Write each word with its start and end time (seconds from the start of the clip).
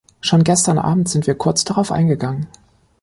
Schon 0.19 0.43
gestern 0.43 0.79
Abend 0.79 1.09
sind 1.09 1.27
wir 1.27 1.35
kurz 1.35 1.63
darauf 1.63 1.91
eingegangen. 1.91 2.47